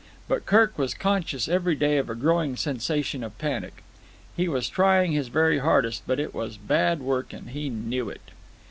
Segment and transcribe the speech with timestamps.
[0.27, 3.83] But Kirk was conscious every day of a growing sensation of panic.
[4.35, 8.31] He was trying his very hardest, but it was bad work, and he knew it.